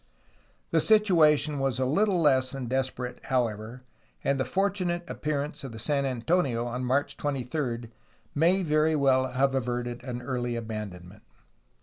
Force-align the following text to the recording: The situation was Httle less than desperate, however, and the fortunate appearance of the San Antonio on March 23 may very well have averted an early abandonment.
The 0.71 0.81
situation 0.81 1.59
was 1.59 1.77
Httle 1.77 2.19
less 2.23 2.49
than 2.49 2.65
desperate, 2.65 3.23
however, 3.25 3.83
and 4.23 4.39
the 4.39 4.45
fortunate 4.45 5.07
appearance 5.07 5.63
of 5.63 5.73
the 5.73 5.77
San 5.77 6.07
Antonio 6.07 6.65
on 6.65 6.83
March 6.83 7.17
23 7.17 7.87
may 8.33 8.63
very 8.63 8.95
well 8.95 9.33
have 9.33 9.53
averted 9.53 10.03
an 10.03 10.23
early 10.23 10.55
abandonment. 10.55 11.21